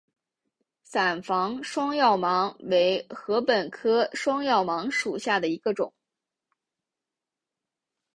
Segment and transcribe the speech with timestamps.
[0.81, 5.93] 伞房双药芒为禾本科双药芒属下的一个种。